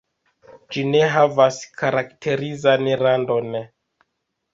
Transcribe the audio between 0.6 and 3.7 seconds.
Ĝi ne havas karakterizan randon.